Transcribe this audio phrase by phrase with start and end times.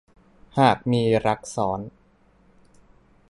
[0.59, 1.79] หากมีรักซ้อน